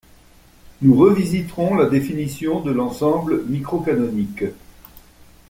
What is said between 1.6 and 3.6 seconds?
la définition de l'ensemble